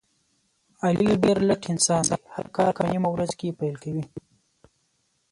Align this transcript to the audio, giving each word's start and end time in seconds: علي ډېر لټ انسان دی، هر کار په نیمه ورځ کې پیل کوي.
علي 0.83 1.09
ډېر 1.23 1.37
لټ 1.49 1.63
انسان 1.73 2.03
دی، 2.11 2.21
هر 2.35 2.45
کار 2.55 2.71
په 2.77 2.81
نیمه 2.91 3.09
ورځ 3.11 3.31
کې 3.39 3.57
پیل 3.59 3.75
کوي. 3.83 4.03